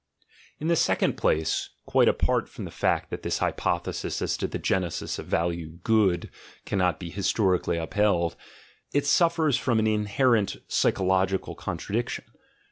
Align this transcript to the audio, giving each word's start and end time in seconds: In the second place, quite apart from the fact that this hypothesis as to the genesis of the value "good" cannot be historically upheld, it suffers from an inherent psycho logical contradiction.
In 0.59 0.67
the 0.67 0.75
second 0.75 1.15
place, 1.15 1.69
quite 1.85 2.07
apart 2.07 2.49
from 2.49 2.65
the 2.65 2.71
fact 2.71 3.11
that 3.11 3.21
this 3.21 3.37
hypothesis 3.37 4.19
as 4.19 4.35
to 4.37 4.47
the 4.47 4.57
genesis 4.57 5.19
of 5.19 5.27
the 5.27 5.29
value 5.29 5.77
"good" 5.83 6.31
cannot 6.65 6.99
be 6.99 7.11
historically 7.11 7.77
upheld, 7.77 8.35
it 8.93 9.05
suffers 9.05 9.57
from 9.59 9.77
an 9.77 9.85
inherent 9.85 10.55
psycho 10.67 11.03
logical 11.03 11.53
contradiction. 11.53 12.25